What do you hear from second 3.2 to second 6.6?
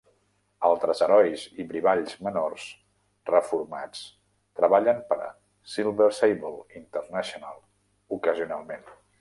reformats treballen per a Silver Sable